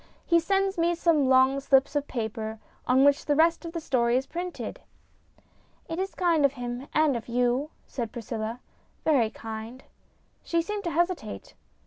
He 0.25 0.39
sends 0.39 0.79
me 0.79 0.95
some 0.95 1.29
long 1.29 1.59
slips 1.59 1.95
of 1.95 2.07
paper 2.07 2.57
on 2.87 3.03
which 3.05 3.23
the 3.25 3.35
rest 3.35 3.65
of 3.65 3.71
the 3.71 3.79
story 3.79 4.17
is 4.17 4.25
printed."" 4.25 4.79
It 5.87 5.99
is 5.99 6.15
kind 6.15 6.43
of 6.43 6.53
him 6.53 6.87
and 6.91 7.15
of 7.15 7.27
you," 7.27 7.69
said 7.85 8.11
Priscilla," 8.11 8.61
very 9.05 9.29
kind." 9.29 9.83
She 10.43 10.63
seemed 10.63 10.85
to 10.85 10.89
hesitate. 10.91 11.53